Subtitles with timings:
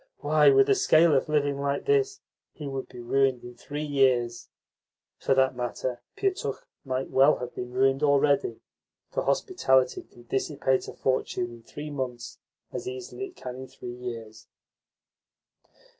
[0.21, 2.21] "Why, with a scale of living like this,
[2.53, 4.49] he would be ruined in three years."
[5.19, 8.61] For that matter, Pietukh might well have been ruined already,
[9.11, 12.39] for hospitality can dissipate a fortune in three months
[12.73, 14.47] as easily as it can in three years.